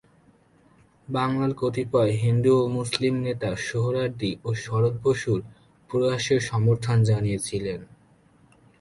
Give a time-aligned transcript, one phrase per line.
[1.07, 5.39] বাংলার কতিপয় হিন্দু ও মুসলিম নেতা সোহরাওয়ার্দী ও শরৎ বসুর
[5.89, 7.79] প্রয়াসের সমর্থন জানিয়েছিলেন।